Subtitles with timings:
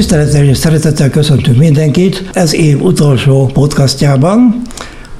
[0.00, 2.30] Tisztelettel és szeretettel köszöntünk mindenkit.
[2.32, 4.62] Ez év utolsó podcastjában.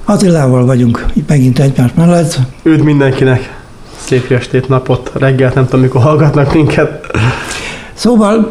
[0.05, 2.39] Attilával vagyunk megint egymás mellett.
[2.63, 3.59] Üdv mindenkinek!
[4.05, 7.07] Szép estét, napot, reggelt, nem tudom, mikor hallgatnak minket.
[7.95, 8.49] Szóval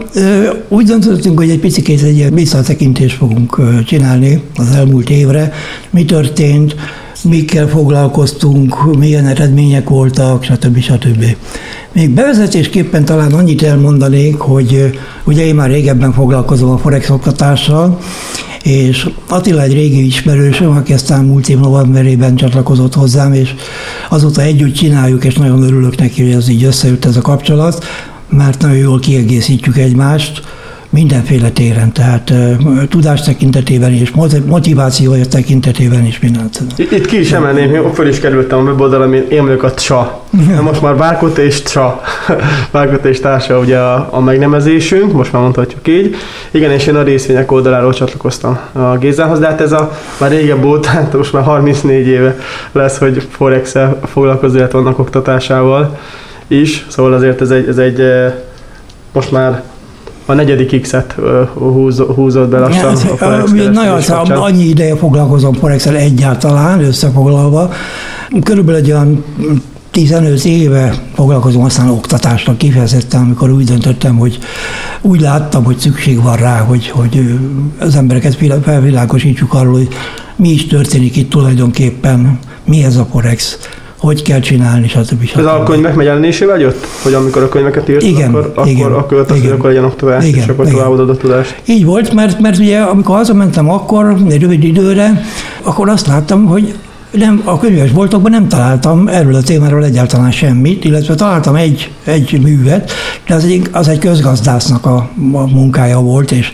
[0.67, 5.53] úgy döntöttünk, hogy egy picit egy ilyen visszatekintést fogunk csinálni az elmúlt évre.
[5.89, 6.75] Mi történt,
[7.23, 10.79] mikkel foglalkoztunk, milyen eredmények voltak, stb.
[10.79, 11.25] stb.
[11.91, 17.99] Még bevezetésképpen talán annyit elmondanék, hogy ugye én már régebben foglalkozom a Forex oktatással,
[18.63, 23.53] és Attila egy régi ismerősöm, aki aztán múlt év novemberében csatlakozott hozzám, és
[24.09, 27.85] azóta együtt csináljuk, és nagyon örülök neki, hogy ez így összejött ez a kapcsolat,
[28.29, 30.41] mert nagyon jól kiegészítjük egymást,
[30.89, 32.33] mindenféle téren, tehát
[32.89, 34.11] tudás tekintetében és
[34.45, 36.61] motivációja tekintetében is mindent.
[36.75, 40.23] Itt ki is emelném, föl is kerültem a weboldalon, én vagyok a CSA.
[40.61, 42.01] Most már Bárkot és CSA.
[42.71, 46.15] Bárkot és társa ugye a, a megnevezésünk, most már mondhatjuk így.
[46.51, 50.63] Igen, és én a részvények oldaláról csatlakoztam a Gézához, de hát ez a már régebb
[50.63, 52.35] óta, hát most már 34 éve
[52.71, 55.97] lesz, hogy Forex-el foglalkozó, illetve annak oktatásával
[56.47, 58.01] is, szóval azért ez egy, ez egy
[59.11, 59.63] most már
[60.29, 61.15] a negyedik X-et
[61.53, 67.71] húz, húzott be lassan ja, a Forex Nagyon, szóval annyi ideje foglalkozom forex egyáltalán, összefoglalva.
[68.43, 69.23] Körülbelül egy olyan
[69.91, 74.39] 15 éve foglalkozom aztán oktatásnak kifejezetten, amikor úgy döntöttem, hogy
[75.01, 77.39] úgy láttam, hogy szükség van rá, hogy, hogy
[77.79, 79.87] az embereket felvilágosítsuk arról, hogy
[80.35, 83.57] mi is történik itt tulajdonképpen, mi ez a Forex,
[83.99, 85.25] hogy kell csinálni, stb.
[85.25, 85.39] stb.
[85.39, 86.85] Ez a könyvek megjelenésével jött?
[87.03, 90.43] Hogy amikor a könyveket írt, igen, akkor, igen, akkor, akkor hogy akkor legyen tovább, igen,
[90.43, 91.61] és akkor továbbadod a tudást.
[91.65, 95.21] Így volt, mert, mert ugye amikor hazamentem akkor, egy rövid időre,
[95.63, 96.75] akkor azt láttam, hogy
[97.11, 102.39] nem, a könyves boltokban nem találtam erről a témáról egyáltalán semmit, illetve találtam egy, egy
[102.41, 102.91] művet,
[103.27, 106.51] de az egy, az egy közgazdásznak a, a munkája volt, és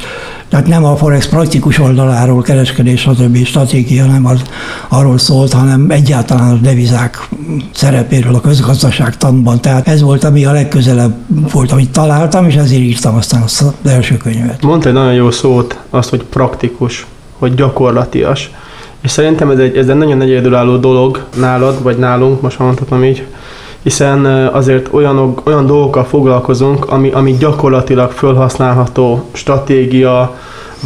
[0.55, 3.45] tehát nem a Forex praktikus oldaláról kereskedés, stb.
[3.45, 4.41] stratégia nem az
[4.89, 7.29] arról szólt, hanem egyáltalán a devizák
[7.73, 9.61] szerepéről a közgazdaságtanban.
[9.61, 11.15] Tehát ez volt, ami a legközelebb
[11.51, 14.61] volt, amit találtam, és ezért írtam aztán az első könyvet.
[14.61, 17.05] Mondta egy nagyon jó szót, azt, hogy praktikus,
[17.37, 18.51] hogy gyakorlatias.
[19.01, 23.25] És szerintem ez egy, ez egy nagyon egyedülálló dolog nálad, vagy nálunk, most mondhatom így,
[23.85, 30.35] hiszen azért olyan, olyan dolgokkal foglalkozunk, ami, ami gyakorlatilag felhasználható stratégia,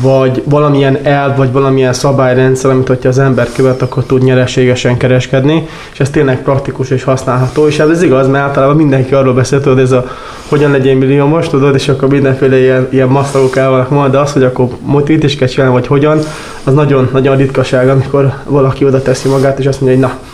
[0.02, 5.68] vagy valamilyen elv, vagy valamilyen szabályrendszer, amit hogyha az ember követ, akkor tud nyereségesen kereskedni,
[5.92, 9.80] és ez tényleg praktikus és használható, és ez igaz, mert általában mindenki arról beszél, hogy
[9.80, 10.06] ez a
[10.50, 14.32] hogyan legyen milliómos, tudod, és akkor mindenféle ilyen, ilyen masztalok el vannak ma, de az,
[14.32, 14.68] hogy akkor
[15.06, 16.20] itt is kell csinálni, vagy hogyan,
[16.64, 20.29] az nagyon, nagyon ritkaság, amikor valaki oda teszi magát, és azt mondja, hogy na,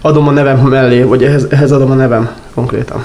[0.00, 3.04] adom a nevem mellé, vagy ehhez, ehhez adom a nevem konkrétan.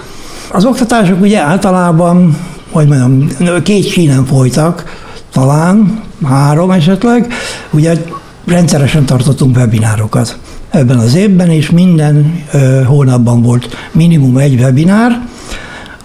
[0.51, 2.37] Az oktatások ugye általában,
[2.71, 4.83] hogy mondjam, két sínen folytak,
[5.31, 7.33] talán három esetleg,
[7.71, 8.03] ugye
[8.45, 10.37] rendszeresen tartottunk webinárokat
[10.69, 15.27] ebben az évben, és minden ö, hónapban volt minimum egy webinár.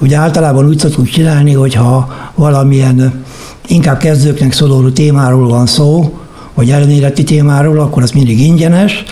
[0.00, 3.24] Ugye általában úgy szoktunk csinálni, hogyha valamilyen
[3.66, 6.18] inkább kezdőknek szóló témáról van szó,
[6.54, 9.04] vagy elméleti témáról, akkor az mindig ingyenes,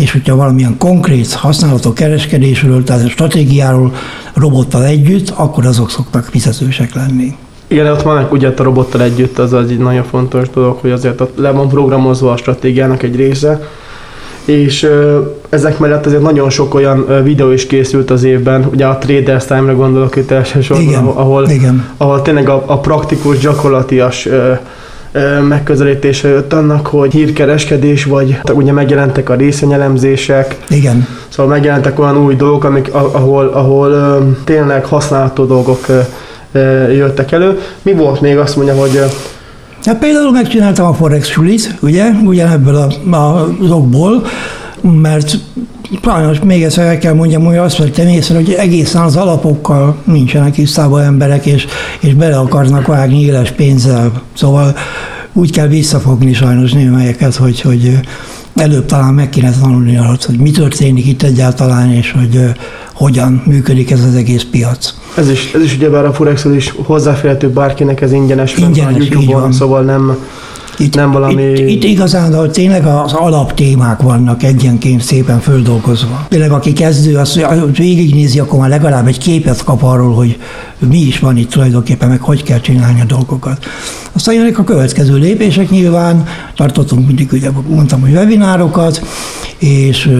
[0.00, 3.92] és hogyha valamilyen konkrét használatok kereskedésről, tehát a stratégiáról
[4.34, 7.36] robottal együtt, akkor azok szoktak fizetősek lenni.
[7.66, 11.38] Igen, ott van ugye a robottal együtt, az egy nagyon fontos dolog, hogy azért ott
[11.38, 13.68] le van programozva a stratégiának egy része,
[14.44, 14.90] és
[15.48, 19.74] ezek mellett azért nagyon sok olyan videó is készült az évben, ugye a Traders Time-ra
[19.74, 21.88] gondolok itt elsősorban, igen, ahol, igen.
[21.96, 24.28] ahol tényleg a, a praktikus, gyakorlatias
[25.48, 30.56] megközelítése jött annak, hogy hírkereskedés, vagy ugye megjelentek a részvényelemzések.
[30.68, 31.06] Igen.
[31.28, 35.86] Szóval megjelentek olyan új dolgok, amik, ahol, ahol tényleg használható dolgok
[36.90, 37.58] jöttek elő.
[37.82, 39.00] Mi volt még azt mondja, hogy
[39.84, 44.26] Hát például megcsináltam a Forex sulit, ugye, ugyanebből a, a okból,
[44.80, 45.34] mert
[46.02, 50.52] sajnos még egyszer el kell mondjam, hogy azt vettem észre, hogy egészen az alapokkal nincsenek
[50.52, 51.66] tisztában emberek, és,
[52.00, 54.22] és bele akarnak vágni éles pénzzel.
[54.34, 54.76] Szóval
[55.32, 58.00] úgy kell visszafogni sajnos némelyeket, hogy, hogy
[58.56, 62.40] előbb talán meg kéne tanulni arra, hogy mi történik itt egyáltalán, és hogy
[62.94, 64.94] hogyan működik ez az egész piac.
[65.16, 69.52] Ez is, ez is ugyebár a Forex is hozzáférhető bárkinek, ez ingyenes, ingyenes a YouTube-on,
[69.52, 70.16] szóval nem,
[70.80, 71.42] itt, nem valami...
[71.42, 76.26] Itt, itt igazán tényleg az alaptémák vannak egyenként szépen földolgozva.
[76.28, 77.40] Tényleg aki kezdő, az,
[77.76, 80.38] végignézi, akkor már legalább egy képet kap arról, hogy
[80.78, 83.66] mi is van itt tulajdonképpen, meg hogy kell csinálni a dolgokat.
[84.12, 86.24] Aztán jönnek a következő lépések nyilván,
[86.56, 89.02] tartottunk mindig, ugye mondtam, hogy webinárokat,
[89.58, 90.10] és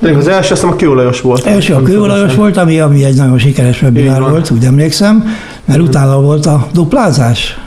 [0.00, 1.46] de az első azt a kőolajos volt.
[1.46, 5.24] Első a kőolajos volt, ami, ami egy nagyon sikeres webinár volt, úgy emlékszem,
[5.64, 7.58] mert utána volt a duplázás.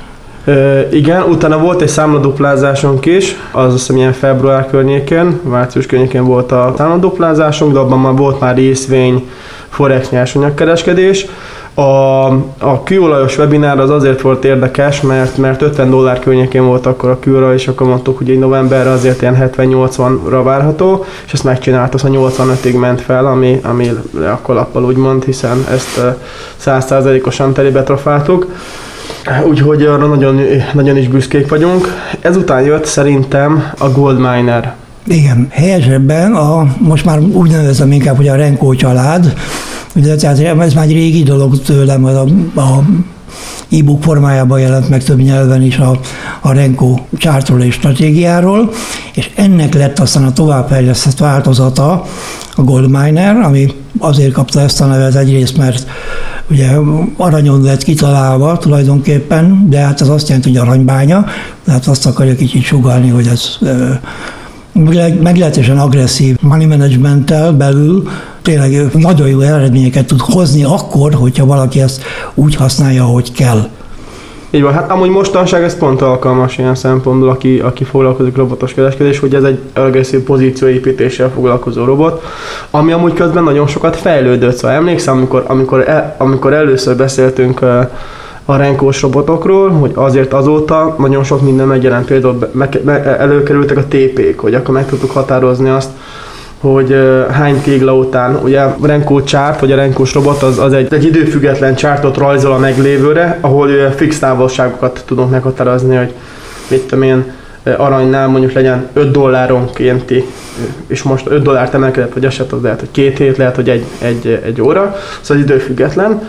[0.92, 6.52] Igen, utána volt egy számladuplázásunk is, az azt hiszem ilyen február környékén, március környékén volt
[6.52, 9.30] a számladuplázásunk, de abban már volt már részvény,
[9.70, 11.26] forex nyersanyagkereskedés.
[11.74, 12.26] A,
[12.60, 17.20] a kőolajos webinár az azért volt érdekes, mert, mert 50 dollár környékén volt akkor a
[17.20, 22.04] kőolaj, és akkor mondtuk, hogy egy novemberre azért ilyen 70-80-ra várható, és ezt megcsinált, az
[22.04, 26.02] a 85-ig ment fel, ami, ami a kolappal úgymond, hiszen ezt
[26.66, 28.48] 100%-osan telébe trafáltuk.
[29.48, 30.42] Úgyhogy arra nagyon,
[30.74, 31.88] nagyon is büszkék vagyunk.
[32.22, 34.76] Ezután jött szerintem a Gold Miner.
[35.08, 39.34] Igen, helyesebben a, most már úgy nevezem inkább, hogy a Renko család,
[39.96, 42.20] ugye, tehát ez már egy régi dolog tőlem, a,
[42.60, 42.84] a
[43.72, 46.00] e-book formájában jelent meg több nyelven is a,
[46.42, 48.72] a Renko csártról és stratégiáról,
[49.14, 52.06] és ennek lett aztán a továbbfejlesztett változata
[52.56, 55.88] a Goldminer, ami azért kapta ezt a nevet egyrészt, mert
[56.50, 56.70] ugye
[57.18, 61.26] aranyon lett kitalálva tulajdonképpen, de hát ez azt jelenti, hogy aranybánya,
[61.66, 63.58] tehát azt akarja kicsit sugalni, hogy ez
[65.22, 68.08] meglehetősen agresszív money managementtel belül
[68.42, 72.04] tényleg nagyon jó eredményeket tud hozni akkor, hogyha valaki ezt
[72.34, 73.70] úgy használja, hogy kell.
[74.54, 79.20] Így van, hát amúgy mostanság ez pont alkalmas ilyen szempontból, aki, aki foglalkozik robotos kereskedés,
[79.20, 82.24] hogy ez egy agresszív pozícióépítéssel foglalkozó robot,
[82.72, 84.56] ami amúgy közben nagyon sokat fejlődött.
[84.56, 87.62] Szóval emlékszem, amikor, amikor, el, amikor először beszéltünk
[88.46, 93.86] a renkós robotokról, hogy azért azóta nagyon sok minden megjelent, például meg, meg, előkerültek a
[93.88, 95.90] TP-k, hogy akkor meg tudtuk határozni azt,
[96.62, 96.96] hogy
[97.32, 101.76] hány tégla után, ugye Renko csárt, vagy a Renkós robot az, az egy, egy időfüggetlen
[101.76, 106.14] csártot rajzol a meglévőre, ahol uh, fix távolságokat tudunk meghatározni, hogy
[106.68, 107.24] mit tudom én,
[107.64, 110.26] aranynál mondjuk legyen 5 dolláronkénti,
[110.88, 113.86] és most 5 dollárt emelkedett, vagy eset az lehet, hogy két hét, lehet, hogy egy,
[113.98, 116.22] egy, egy óra, szóval időfüggetlen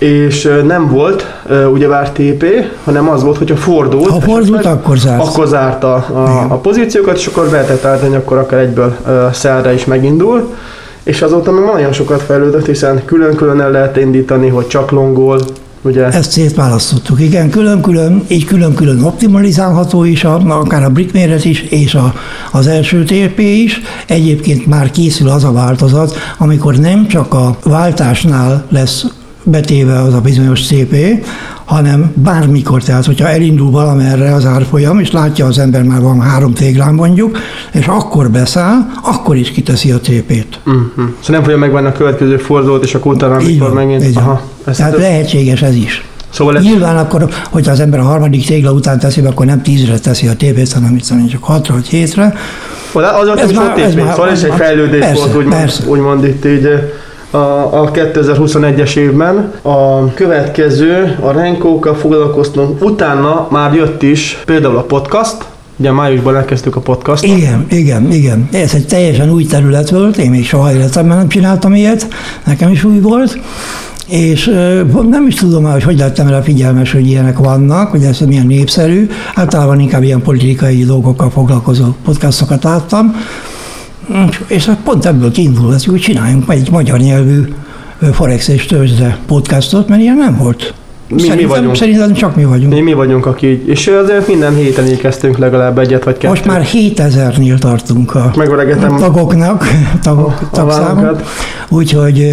[0.00, 1.26] és nem volt
[1.72, 2.44] ugyebár TP,
[2.84, 4.10] hanem az volt, hogyha fordult.
[4.10, 5.20] Ha fordult, akkor zárt.
[5.20, 8.96] Akkor zárta a, a pozíciókat, és akkor lehetett állítani, akkor akár egyből
[9.32, 10.54] szelre is megindul.
[11.02, 15.40] És azóta még nagyon sokat fejlődött, hiszen külön-külön el lehet indítani, hogy csak longol,
[15.82, 16.04] Ugye?
[16.04, 22.14] Ezt szétválasztottuk, igen, külön-külön, így külön-külön optimalizálható is, a, akár a brick is, és a,
[22.52, 23.80] az első TP is.
[24.06, 29.06] Egyébként már készül az a változat, amikor nem csak a váltásnál lesz
[29.42, 31.24] betéve az a bizonyos CP,
[31.64, 36.52] hanem bármikor, tehát hogyha elindul valamerre az árfolyam, és látja az ember már van három
[36.52, 37.38] téglán mondjuk,
[37.72, 40.60] és akkor beszáll, akkor is kiteszi a CP-t.
[40.66, 40.84] Uh-huh.
[40.96, 44.04] Szóval nem fogja megvenni a következő fordulót, és akkor utána, amikor megint...
[44.04, 46.04] Így Aha, tehát ez lehetséges ez is.
[46.30, 46.62] Szóval ez...
[46.62, 50.36] Nyilván akkor, hogyha az ember a harmadik tégla után teszi, akkor nem tízre teszi a
[50.36, 52.34] TP-t, hanem itt csak hatra vagy hétre.
[52.92, 56.68] Az ez már, ez már, szóval ez egy fejlődés persze, volt, úgymond, úgymond itt így
[57.30, 57.36] a,
[57.80, 59.52] a 2021-es évben.
[59.62, 65.36] A következő, a Renkókkal foglalkoztunk, utána már jött is például a podcast,
[65.76, 67.24] Ugye májusban elkezdtük a podcast.
[67.24, 68.48] Igen, igen, igen.
[68.52, 72.08] Ez egy teljesen új terület volt, én még soha életemben nem csináltam ilyet,
[72.44, 73.38] nekem is új volt.
[74.08, 74.44] És
[75.10, 78.46] nem is tudom már, hogy hogy lettem rá figyelmes, hogy ilyenek vannak, hogy ez milyen
[78.46, 79.08] népszerű.
[79.34, 83.14] Általában inkább ilyen politikai dolgokkal foglalkozó podcastokat láttam.
[84.46, 87.52] És pont ebből kiindul, hogy csináljunk egy magyar nyelvű
[88.12, 90.74] Forex és tőzsde podcastot, mert ilyen nem volt.
[91.10, 91.76] Mi, szerintem, mi vagyunk.
[91.76, 92.72] Szerintem csak mi vagyunk.
[92.72, 96.30] Mi, mi vagyunk, aki és azért minden héten ékeztünk legalább egyet vagy kettőt.
[96.30, 98.30] Most már 7000-nél tartunk a
[98.98, 99.64] tagoknak,
[100.02, 101.22] tagok, a, tagszámok.
[101.68, 102.28] Úgyhogy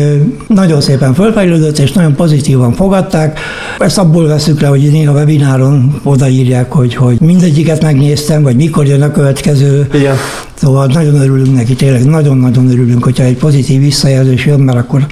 [0.48, 3.40] nagyon szépen fölfejlődött, és nagyon pozitívan fogadták.
[3.80, 9.02] Ezt abból veszük le, hogy néha webináron odaírják, hogy, hogy mindegyiket megnéztem, vagy mikor jön
[9.02, 9.88] a következő.
[9.94, 10.16] Igen.
[10.54, 15.06] Szóval nagyon örülünk neki, tényleg nagyon-nagyon örülünk, hogyha egy pozitív visszajelzés jön, mert akkor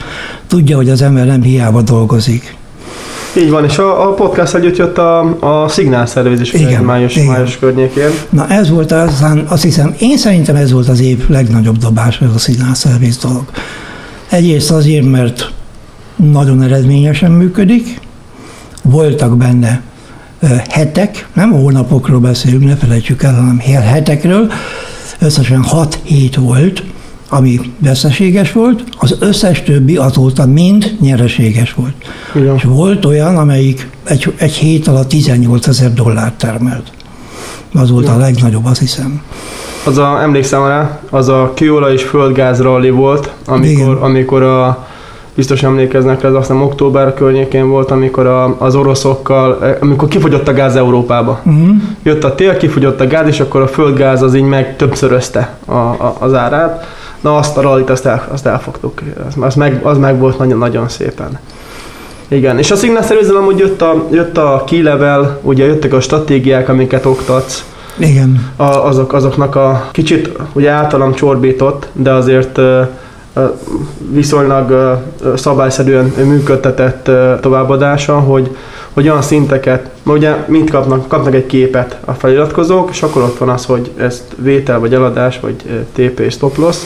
[0.48, 2.56] tudja, hogy az ember nem hiába dolgozik.
[3.38, 7.28] Így van, és a, a podcast együtt jött a, a szignálszervezés igen, május, igen.
[7.28, 8.10] május környékén.
[8.30, 12.30] Na ez volt aztán, azt hiszem, én szerintem ez volt az év legnagyobb dobás, ez
[12.36, 13.44] a szignálszerviz dolog.
[14.30, 15.52] Egyrészt azért, mert
[16.16, 18.00] nagyon eredményesen működik,
[18.82, 19.82] voltak benne
[20.70, 24.52] hetek, nem hónapokról beszélünk, ne felejtsük el, hanem hetekről,
[25.20, 26.84] összesen 6 hét volt,
[27.30, 31.94] ami veszteséges volt, az összes többi azóta mind nyereséges volt.
[32.36, 32.56] Igen.
[32.56, 36.92] És volt olyan, amelyik egy, egy hét alatt 18 ezer dollárt termelt.
[37.74, 38.16] Az volt Igen.
[38.16, 39.22] a legnagyobb, azt hiszem.
[39.86, 44.88] Az a, emlékszem rá, az a kőolaj és földgáz rally volt, amikor, amikor a
[45.36, 50.54] biztos emlékeznek ez azt hiszem október környékén volt, amikor a, az oroszokkal, amikor kifogyott a
[50.54, 51.42] gáz Európába.
[51.46, 51.76] Uh-huh.
[52.04, 55.74] Jött a tél, kifogyott a gáz, és akkor a földgáz az így meg többszörözte a,
[55.74, 56.86] a, az árát
[57.26, 59.02] Na azt a rallit, azt, el, azt elfogtuk.
[59.28, 61.40] Az, az, meg, az meg volt nagyon, nagyon szépen.
[62.28, 66.70] Igen, és a szignálszerűzőn amúgy jött a, jött a key level, ugye jöttek a stratégiák,
[66.70, 67.64] amiket oktatsz,
[67.98, 68.52] Igen.
[68.56, 72.60] a, azok, azoknak a kicsit ugye általam csorbított, de azért
[74.12, 74.98] viszonylag
[75.36, 78.56] szabályszerűen működtetett továbbadása, hogy,
[78.96, 83.38] hogy olyan szinteket, mert ugye mind kapnak, kapnak egy képet a feliratkozók, és akkor ott
[83.38, 85.56] van az, hogy ez vétel, vagy eladás, vagy
[85.94, 86.78] TP és stop loss,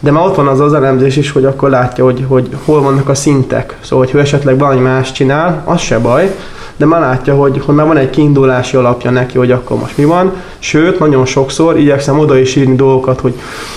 [0.00, 3.08] de már ott van az az elemzés is, hogy akkor látja, hogy, hogy hol vannak
[3.08, 3.76] a szintek.
[3.80, 6.34] Szóval, hogy ő esetleg valami más csinál, az se baj,
[6.78, 10.04] de már látja, hogy, hogy már van egy kiindulási alapja neki, hogy akkor most mi
[10.04, 10.32] van.
[10.58, 13.34] Sőt, nagyon sokszor igyekszem oda is írni dolgokat, hogy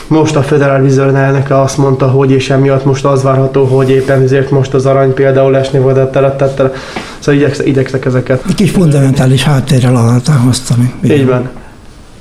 [0.08, 4.22] most a Federal Reserve elnöke azt mondta, hogy és emiatt most az várható, hogy éppen
[4.22, 6.72] ezért most az arany például esni volt, tettele, tettele.
[7.20, 8.44] Szóval igyekszem, igyekszem ezeket.
[8.48, 10.94] Egy kis fundamentális háttérrel alátámasztani.
[11.04, 11.50] Így van.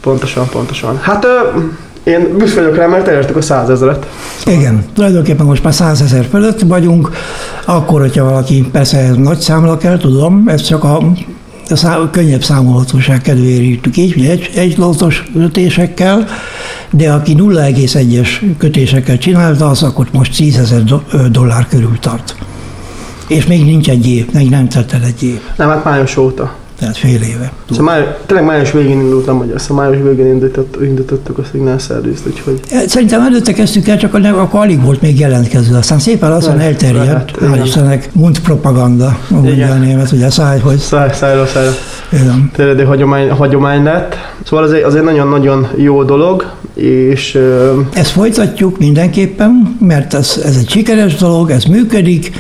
[0.01, 0.99] Pontosan, pontosan.
[1.01, 1.29] Hát ö,
[2.03, 4.07] én büszke vagyok rá, mert elértük a százezret.
[4.47, 7.11] Igen, tulajdonképpen most már 100 ezer fölött vagyunk,
[7.65, 10.97] akkor, hogyha valaki, persze ez nagy számla kell, tudom, ez csak a,
[11.71, 16.27] a szá, könnyebb számolhatóság kedvéért írtuk így, ugye egy, egy lótos kötésekkel,
[16.91, 18.29] de aki 0,1-es
[18.59, 22.35] kötésekkel csinálta, az akkor most 10 ezer do- dollár körül tart.
[23.29, 26.55] És még nincs egy év, még nem telt el egy év, Nem, hát május óta.
[26.81, 27.53] Tehát fél éve.
[27.71, 32.27] Szóval máj, tényleg május végén indultam, vagy azt május végén indított, indítottuk a Signal Service-t,
[32.27, 35.77] úgyhogy Szerintem előtte kezdtük el, csak akkor alig volt még jelentkező.
[35.77, 37.65] Aztán szépen lassan Lehet, elterjedt, lehet, hál'.
[37.65, 39.71] Istennek, mundpropaganda, mondja Igen.
[39.71, 41.71] a német, ugye száj, hogy száj, szájra, szájra.
[42.13, 42.51] Igen.
[42.53, 44.17] Tényleg hagyomány, hagyomány lett.
[44.45, 47.39] Szóval ez egy, az egy nagyon-nagyon jó dolog, és
[47.93, 52.33] Ezt folytatjuk mindenképpen, mert ez, ez egy sikeres dolog, ez működik,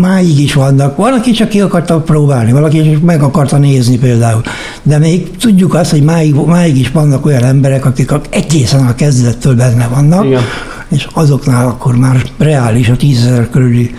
[0.00, 0.96] máig is vannak.
[0.96, 4.42] Valaki csak ki akarta próbálni, valaki csak meg akarta nézni például.
[4.82, 9.54] De még tudjuk azt, hogy máig, máig is vannak olyan emberek, akik egészen a kezdettől
[9.54, 10.42] benne vannak, Igen.
[10.88, 13.94] és azoknál akkor már reális a tízezer körüli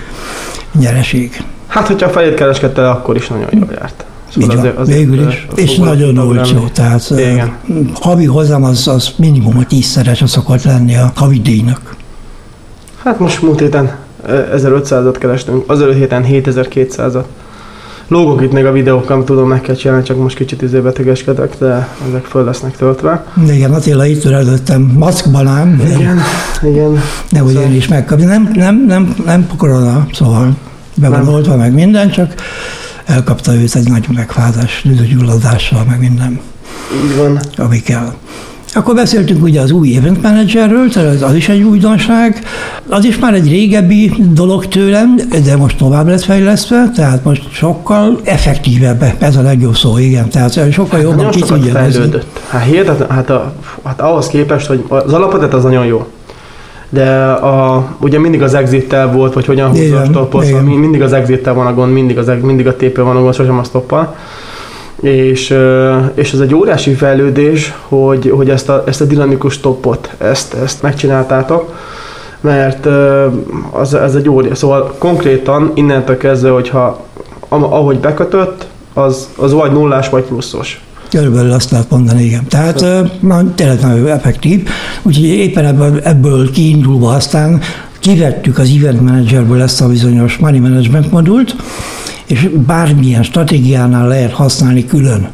[0.79, 1.43] nyereség.
[1.67, 4.05] hát hogyha a fejét kereskedte, akkor is nagyon jól járt.
[4.35, 5.47] Van, azért- azért, végül is.
[5.55, 7.51] És nagyon olcsó, tehát ö, Igen.
[7.93, 11.95] havi hozam az, az minimum a tízszeres az szokott lenni a havi díjnak.
[13.03, 17.23] Hát most múlt héten ö, 1500-at kerestünk, az előtt héten 7200-at.
[18.07, 21.55] Lógok itt még a videók, amit tudom meg kell csinálni, csak most kicsit izé betegeskedek,
[21.59, 23.25] de ezek föl lesznek töltve.
[23.45, 26.19] De igen, Attila itt előttem maszkban ám, Igen,
[26.63, 26.99] igen.
[27.29, 28.25] nehogy Szóval- én is megkapni.
[28.25, 30.55] Nem, nem, nem, nem korona, szóval
[30.95, 32.33] be van oltva meg minden, csak
[33.05, 36.39] elkapta őt egy nagy megfázás, gyulladással, meg minden,
[37.05, 37.39] Így van.
[37.57, 38.13] ami kell.
[38.73, 42.43] Akkor beszéltünk ugye az új event managerről, tehát az- is egy újdonság.
[42.89, 48.19] Az is már egy régebbi dolog tőlem, de most tovább lett fejlesztve, tehát most sokkal
[48.23, 50.29] effektívebb, ez a legjobb szó, igen.
[50.29, 51.73] Tehát sokkal jobban Nagyon ki tudja.
[52.49, 56.07] Hát hihetetlen, hát, a, hát ahhoz képest, hogy az alapötlet az nagyon jó.
[56.95, 61.13] De a, ugye mindig az exit volt, vagy hogyan húzza a stoppot, szóval mindig az
[61.13, 64.15] exit van a gond, mindig, az, mindig a TP van a gond, sosem a stoppal.
[65.01, 65.57] És,
[66.13, 70.81] és ez egy óriási fejlődés, hogy, hogy ezt, a, ezt a dinamikus stoppot, ezt, ezt
[70.81, 71.73] megcsináltátok,
[72.41, 72.87] mert
[73.71, 74.57] az, ez egy óriás.
[74.57, 77.05] Szóval konkrétan innentől kezdve, hogyha
[77.49, 80.84] ahogy bekötött, az, az vagy nullás, vagy pluszos.
[81.09, 82.47] Körülbelül azt lehet mondani, igen.
[82.47, 82.85] Tehát
[83.55, 84.67] tényleg nagyon effektív.
[85.01, 87.61] Úgyhogy éppen ebből, ebből kiindulva aztán
[87.99, 91.55] kivettük az event managerből ezt a bizonyos money management modult,
[92.25, 95.27] és bármilyen stratégiánál lehet használni külön.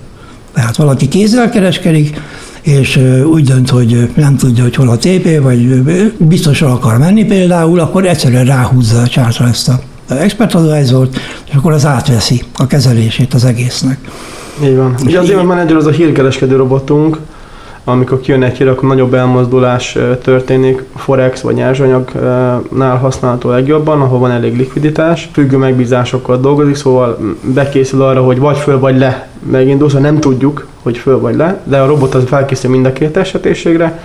[0.53, 2.21] Tehát valaki kézzel kereskedik,
[2.61, 2.99] és
[3.33, 5.81] úgy dönt, hogy nem tudja, hogy hol a TP, vagy
[6.17, 11.71] biztosan akar menni például, akkor egyszerűen ráhúzza a csártra ezt a expert advisort, és akkor
[11.71, 13.97] az átveszi a kezelését az egésznek.
[14.63, 14.96] Így van.
[15.05, 17.17] Ugye az Event Manager az a hírkereskedő robotunk,
[17.84, 24.31] amikor kijön egy hír, akkor nagyobb elmozdulás történik, Forex vagy nyersanyagnál használható legjobban, ahol van
[24.31, 29.27] elég likviditás, függő megbízásokkal dolgozik, szóval bekészül arra, hogy vagy föl vagy le.
[29.51, 32.93] Megindul, szóval nem tudjuk, hogy föl vagy le, de a robot az felkészül mind a
[32.93, 34.00] két esetésségre,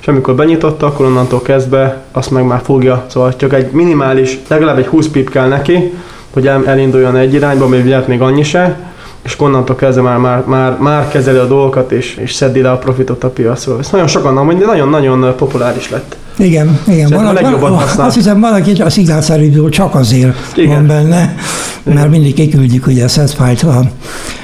[0.00, 4.78] és amikor benyitotta, akkor onnantól kezdve azt meg már fogja, szóval csak egy minimális, legalább
[4.78, 5.92] egy 20 pip kell neki,
[6.32, 8.91] hogy el, elinduljon egy irányba, még lehet még annyi se,
[9.22, 12.78] és onnantól kezdve már, már, már, már kezeli a dolgokat, és, és szedi le a
[12.78, 13.78] profitot a piacról.
[13.78, 16.16] Ez nagyon sokan, amúgy nagyon-nagyon populáris lett.
[16.38, 17.10] Igen, igen.
[17.10, 18.06] Van, a legjobban van, használ.
[18.06, 20.74] azt hiszem, valaki a szignálszerűből csak azért Igen.
[20.74, 21.34] van benne,
[21.82, 23.66] mert mindig kiküldjük ugye a setfile-t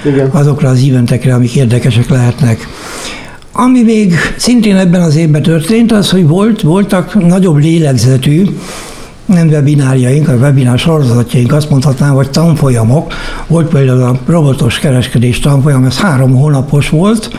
[0.05, 0.31] Igen.
[0.33, 2.69] azokra az eventekre, amik érdekesek lehetnek.
[3.53, 8.45] Ami még szintén ebben az évben történt, az, hogy volt, voltak nagyobb lélegzetű,
[9.29, 13.13] nem webinárjaink, a webinár sorozatjaink, azt mondhatnám, hogy tanfolyamok.
[13.47, 17.31] Volt például a robotos kereskedés tanfolyam, ez három hónapos volt,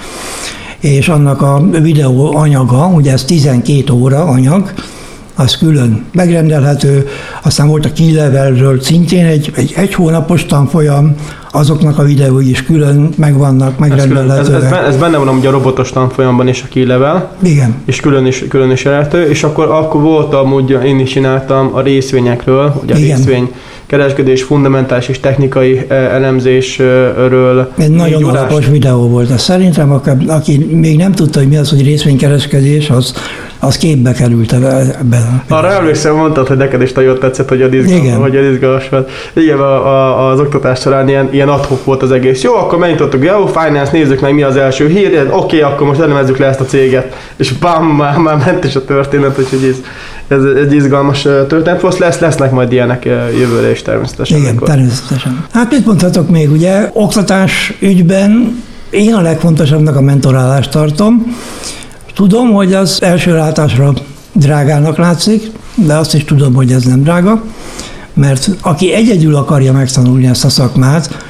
[0.79, 4.73] és annak a videó anyaga, ugye ez 12 óra anyag,
[5.35, 7.07] az külön megrendelhető.
[7.43, 11.15] Aztán volt a Kilevelről szintén egy, egy, egy hónapos tanfolyam,
[11.51, 14.63] azoknak a videói is külön megvannak, megrendelhetőek.
[14.63, 17.31] Ez, ez, ez, benne van amúgy a robotos tanfolyamban is a kilevel.
[17.43, 17.75] Igen.
[17.85, 21.81] És külön is, külön is elérhető, és akkor, akkor volt amúgy, én is csináltam a
[21.81, 23.15] részvényekről, ugye a Igen.
[23.15, 23.51] részvény
[23.85, 27.71] kereskedés, fundamentális és technikai eh, elemzésről.
[27.77, 29.31] Egy nagyon Gyulás- alapos videó volt.
[29.31, 33.13] Ez szerintem, aki, aki még nem tudta, hogy mi az, hogy részvénykereskedés, az,
[33.59, 35.43] az képbe került ebbe- ebben.
[35.47, 39.09] Arra emlékszem, mondtad, hogy neked is nagyon tetszett, hogy a izgalmas, hogy a izgalmas volt.
[39.33, 42.41] Igen, a, a, az oktatás során ilyen, ilyen adhok volt az egész.
[42.41, 46.37] Jó, akkor megnyitottuk Yahoo Finance, nézzük meg mi az első hír, oké, akkor most elemezzük
[46.37, 47.15] le ezt a céget.
[47.35, 49.63] És bam, már, már ment is a történet, úgyhogy
[50.27, 51.97] ez, ez egy izgalmas történet volt.
[51.97, 53.05] Lesz, lesznek majd ilyenek
[53.39, 54.37] jövőre is természetesen.
[54.37, 55.45] Igen, amikor- természetesen.
[55.53, 61.35] Hát mit mondhatok még, ugye, oktatás ügyben én a legfontosabbnak a mentorálást tartom.
[62.13, 63.93] Tudom, hogy az első látásra
[64.33, 67.43] drágának látszik, de azt is tudom, hogy ez nem drága,
[68.13, 71.25] mert aki egyedül akarja megtanulni ezt a szakmát,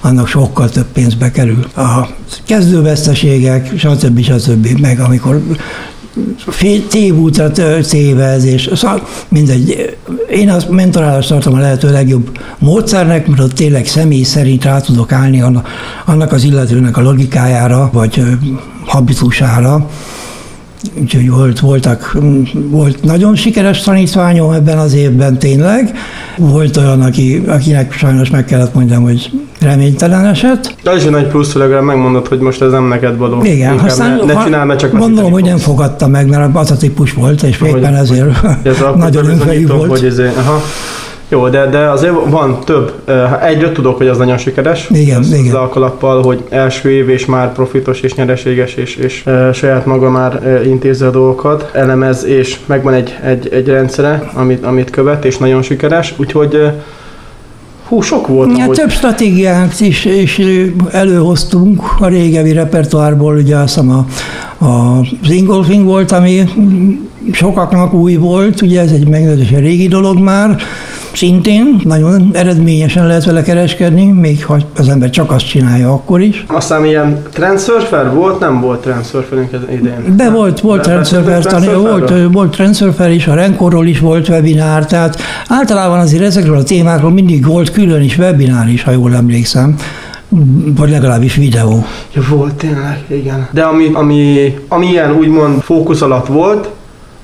[0.00, 1.66] annak sokkal több pénzbe kerül.
[1.76, 2.08] A
[2.46, 4.20] kezdőveszteségek, stb.
[4.22, 4.80] stb.
[4.80, 5.42] meg amikor
[6.88, 7.50] tévútra
[7.88, 9.96] tévez, és szóval mindegy.
[10.30, 15.12] Én a mentorálást tartom a lehető legjobb módszernek, mert ott tényleg személy szerint rá tudok
[15.12, 15.42] állni
[16.04, 18.22] annak, az illetőnek a logikájára, vagy
[18.86, 19.88] habitusára.
[21.00, 22.16] Úgyhogy volt, voltak,
[22.52, 25.96] volt nagyon sikeres tanítványom ebben az évben tényleg.
[26.36, 30.76] Volt olyan, aki, akinek sajnos meg kellett mondjam, hogy reménytelen eset.
[30.82, 33.44] De is egy nagy plusz, legalább megmondod, hogy most ez nem neked való.
[33.44, 36.70] Igen, Inkább aztán ne, ne csinálj, mert csak gondolom, hogy nem fogadta meg, mert az
[36.70, 39.90] a típus volt, és éppen ezért Ez nagyon önfejű volt.
[39.90, 40.62] Hogy ezért, aha.
[41.34, 42.92] Jó, de, de azért van több.
[43.42, 44.88] Egyre tudok, hogy az nagyon sikeres.
[44.90, 45.46] Igen, az, igen.
[45.46, 50.10] Az alkalappal, hogy első év és már profitos és nyereséges, és, és e, saját maga
[50.10, 55.24] már e, intézi a dolgokat, elemez, és megvan egy, egy, egy rendszere, amit, amit követ,
[55.24, 56.14] és nagyon sikeres.
[56.16, 56.82] Úgyhogy e,
[57.88, 58.56] hú, sok volt.
[58.56, 58.76] Ja, amúgy.
[58.76, 60.40] több stratégiát is, is
[60.90, 64.06] előhoztunk a régebbi repertoárból, ugye azt hiszem a,
[64.64, 66.42] a, az ingolfing volt, ami
[67.32, 70.56] sokaknak új volt, ugye ez egy meglehetősen régi dolog már,
[71.16, 76.44] szintén nagyon eredményesen lehet vele kereskedni, még ha az ember csak azt csinálja akkor is.
[76.48, 80.16] Aztán ilyen Trendsurfer volt, nem volt Trendsurferünk idén.
[80.16, 85.16] De volt, volt De Trendsurfer, volt, volt Trendsurfer is, a Renkorról is volt webinár, tehát
[85.48, 89.74] általában azért ezekről a témákról mindig volt külön is webinár is, ha jól emlékszem,
[90.76, 91.84] vagy legalábbis videó.
[92.14, 93.48] Ja, volt tényleg, igen.
[93.50, 96.70] De ami, ami, ami ilyen úgymond fókusz alatt volt,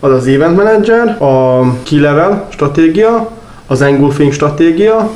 [0.00, 3.30] az az Event Manager, a Key Level stratégia,
[3.70, 5.10] az Engulfing stratégia,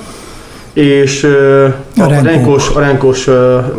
[0.73, 1.25] és
[1.97, 2.25] A a.
[2.25, 3.29] Renkós, a Renkós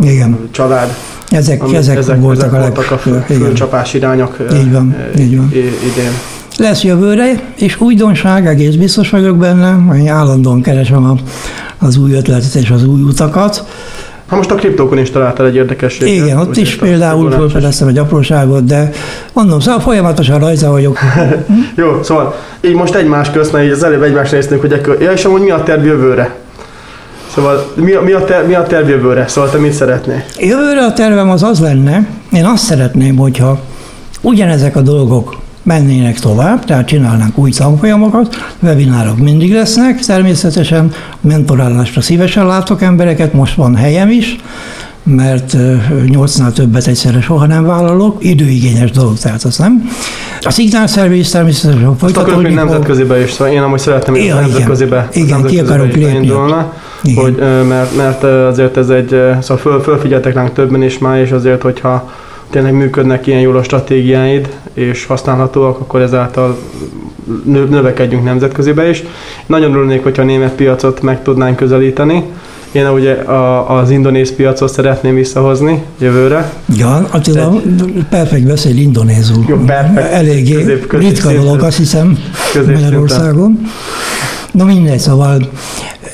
[0.02, 0.38] Igen.
[0.52, 0.94] család.
[1.30, 5.38] Ezek, ami- ezek, ezek voltak a voltak a fő, főcsapás irányok Így van, ö, így
[5.38, 5.50] van.
[5.54, 6.12] idén.
[6.58, 11.16] Lesz jövőre, és újdonság, egész biztos vagyok benne, én állandóan keresem a,
[11.86, 13.66] az új ötletet és az új utakat.
[14.28, 16.24] Ha most a kriptókon is találtál egy érdekességet.
[16.24, 18.90] Igen, ott is például akkor felfedeztem egy apróságot, de
[19.34, 21.00] mondom, szóval folyamatosan rajta vagyok.
[21.76, 25.12] Jó, szóval így most egymás közt, mert így az előbb egymást néztünk, hogy ekkor, ja,
[25.12, 26.36] és amúgy mi a terv jövőre?
[27.34, 29.28] Szóval mi a, mi, a terv, mi a terv jövőre?
[29.28, 30.24] Szóval te mit szeretnél?
[30.40, 33.60] Jövőre a tervem az az lenne, én azt szeretném, hogyha
[34.22, 35.36] ugyanezek a dolgok
[35.66, 43.56] mennének tovább, tehát csinálnánk új tanfolyamokat, webinárok mindig lesznek, természetesen mentorálásra szívesen látok embereket, most
[43.56, 44.36] van helyem is,
[45.04, 45.58] mert
[46.08, 49.90] nyolcnál többet egyszerre soha nem vállalok, időigényes dolog, tehát az nem.
[50.42, 54.36] A Signal Service természetesen Most akarok még nemzetközibe is, szóval én amúgy szeretném, hogy Ja,
[54.36, 54.50] a igen.
[54.50, 56.26] nemzetközibe, Igen, ki nemzetközibe akarok lépni.
[57.02, 57.16] Igen.
[57.16, 57.36] hogy,
[57.68, 59.10] mert, mert azért ez egy,
[59.42, 62.12] szóval föl, fölfigyeltek ránk többen is már, és azért, hogyha
[62.50, 66.58] tényleg működnek ilyen jól a stratégiáid, és használhatóak, akkor ezáltal
[67.46, 69.04] nö, növekedjünk nemzetközibe is.
[69.46, 72.24] Nagyon örülnék, hogyha a német piacot meg tudnánk közelíteni.
[72.72, 76.54] Én ugye a, az indonéz piacot szeretném visszahozni jövőre.
[76.78, 77.62] Ja, Attila
[78.10, 79.46] perfekt beszél indonézul.
[79.48, 80.12] Jó, perfekt.
[80.14, 81.46] Eléggé Közép- közép ritka szinten.
[81.46, 82.18] dolog, azt hiszem.
[82.74, 83.60] Magyarországon.
[84.52, 85.50] Na mindegy, szóval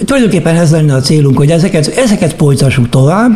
[0.05, 3.31] tulajdonképpen ez lenne a célunk, hogy ezeket, ezeket folytassuk tovább,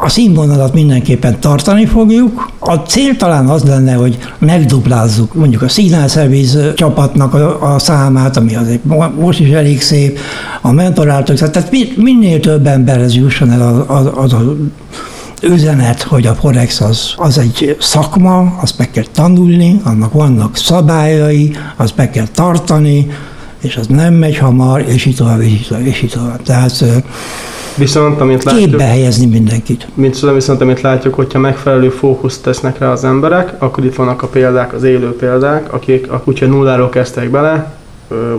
[0.00, 2.50] a színvonalat mindenképpen tartani fogjuk.
[2.58, 8.36] A cél talán az lenne, hogy megduplázzuk mondjuk a Signal Service csapatnak a, a számát,
[8.36, 10.18] ami azért mo- most is elég szép,
[10.62, 14.56] a mentoráltok, tehát mi- minél több emberhez jusson el az, az, az a
[15.42, 21.56] üzenet, hogy a Forex az, az egy szakma, azt meg kell tanulni, annak vannak szabályai,
[21.76, 23.06] azt meg kell tartani,
[23.60, 25.86] és az nem megy hamar, és így tovább, és így tovább.
[25.86, 26.42] És így tovább.
[26.42, 26.84] Tehát
[27.76, 29.88] Viszont, amit Képbe látjuk, helyezni mindenkit.
[29.94, 34.26] mint viszont amit látjuk, hogyha megfelelő fókuszt tesznek rá az emberek, akkor itt vannak a
[34.26, 37.76] példák, az élő példák, akik a kutya nulláról kezdtek bele,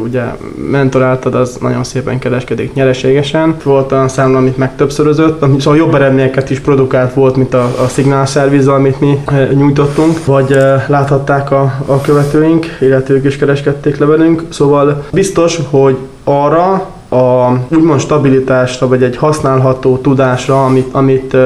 [0.04, 0.24] ugye
[0.72, 3.56] mentoráltad, az nagyon szépen kereskedik nyereségesen.
[3.64, 7.88] Volt olyan számla, amit megtöbbszörözött, ami szóval jobb eredményeket is produkált volt, mint a, a
[7.88, 13.38] Signal Service, amit mi e, nyújtottunk, vagy e, láthatták a, a követőink, illetve ők is
[13.38, 14.44] kereskedték le velünk.
[14.50, 21.38] Szóval biztos, hogy arra a úgymond stabilitásra, vagy egy használható tudásra, amit, amit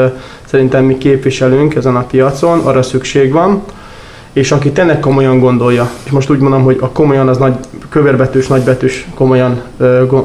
[0.45, 3.63] szerintem mi képviselünk ezen a piacon, arra szükség van.
[4.33, 7.53] És aki tényleg komolyan gondolja, és most úgy mondom, hogy a komolyan az nagy
[7.89, 9.61] kövérbetűs, nagybetűs komolyan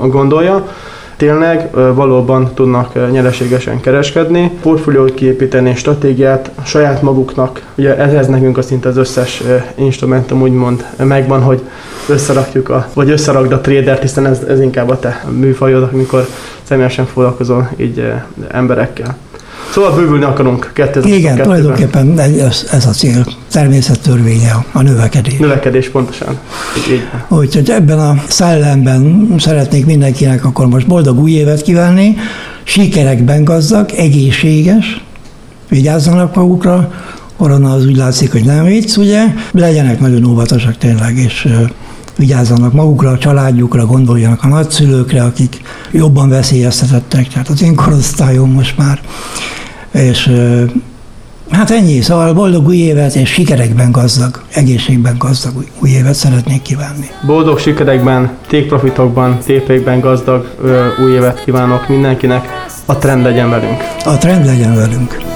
[0.09, 0.69] gondolja,
[1.17, 8.63] tényleg valóban tudnak nyereségesen kereskedni, portfóliót kiépíteni, stratégiát saját maguknak, ugye ez, ez nekünk a
[8.63, 9.43] szinte az összes
[9.75, 11.61] instrumentum úgymond megvan, hogy
[12.09, 16.27] összerakjuk a, vagy összerakd a tradert, hiszen ez, ez inkább a te műfajod, amikor
[16.63, 18.13] személyesen foglalkozol így
[18.49, 19.17] emberekkel.
[19.73, 23.27] Szóval bővülni akarunk 2022 Igen, tulajdonképpen ez, ez a cél.
[23.51, 25.37] Természet törvénye a növekedés.
[25.39, 26.39] Növekedés pontosan.
[27.29, 32.17] Úgyhogy ebben a szellemben szeretnék mindenkinek akkor most boldog új évet kívánni,
[32.63, 35.05] sikerekben gazdag, egészséges,
[35.69, 36.93] vigyázzanak magukra,
[37.37, 41.49] korona az úgy látszik, hogy nem vicc, ugye, legyenek nagyon óvatosak tényleg, és
[42.17, 48.77] vigyázzanak magukra, a családjukra, gondoljanak a nagyszülőkre, akik jobban veszélyeztetettek, tehát az én korosztályom most
[48.79, 49.01] már
[49.97, 50.33] és
[51.51, 57.11] hát ennyi, szóval boldog új évet és sikerekben gazdag, egészségben gazdag új évet szeretnék kívánni.
[57.27, 60.55] Boldog sikerekben, tékprofitokban, tépékben gazdag
[61.05, 62.49] új évet kívánok mindenkinek.
[62.85, 63.85] A trend legyen velünk.
[64.05, 65.36] A trend legyen velünk.